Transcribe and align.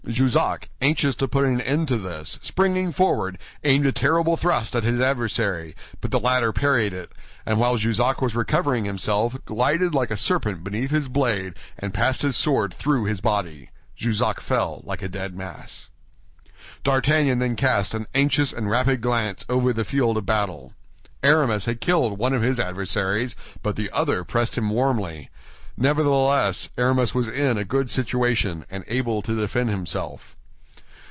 Jussac, 0.09 0.67
anxious 0.81 1.15
to 1.15 1.27
put 1.27 1.45
an 1.45 1.61
end 1.61 1.87
to 1.87 1.95
this, 1.95 2.37
springing 2.41 2.91
forward, 2.91 3.37
aimed 3.63 3.85
a 3.85 3.93
terrible 3.93 4.35
thrust 4.35 4.75
at 4.75 4.83
his 4.83 4.99
adversary, 4.99 5.73
but 6.01 6.11
the 6.11 6.19
latter 6.19 6.51
parried 6.51 6.91
it; 6.93 7.11
and 7.45 7.59
while 7.59 7.77
Jussac 7.77 8.19
was 8.21 8.35
recovering 8.35 8.83
himself, 8.83 9.37
glided 9.45 9.93
like 9.95 10.11
a 10.11 10.17
serpent 10.17 10.63
beneath 10.65 10.89
his 10.91 11.07
blade, 11.07 11.53
and 11.77 11.93
passed 11.93 12.23
his 12.23 12.35
sword 12.35 12.73
through 12.73 13.05
his 13.05 13.21
body. 13.21 13.69
Jussac 13.95 14.41
fell 14.41 14.81
like 14.83 15.01
a 15.03 15.07
dead 15.07 15.33
mass. 15.33 15.89
D'Artagnan 16.83 17.39
then 17.39 17.55
cast 17.55 17.93
an 17.93 18.05
anxious 18.13 18.51
and 18.51 18.69
rapid 18.69 18.99
glance 19.01 19.45
over 19.47 19.71
the 19.71 19.85
field 19.85 20.17
of 20.17 20.25
battle. 20.25 20.73
Aramis 21.23 21.65
had 21.65 21.79
killed 21.79 22.17
one 22.17 22.33
of 22.33 22.41
his 22.41 22.59
adversaries, 22.59 23.35
but 23.63 23.77
the 23.77 23.89
other 23.91 24.25
pressed 24.25 24.57
him 24.57 24.71
warmly. 24.71 25.29
Nevertheless, 25.77 26.67
Aramis 26.77 27.15
was 27.15 27.29
in 27.29 27.57
a 27.57 27.63
good 27.63 27.89
situation, 27.89 28.65
and 28.69 28.83
able 28.87 29.21
to 29.21 29.39
defend 29.39 29.69
himself. 29.69 30.35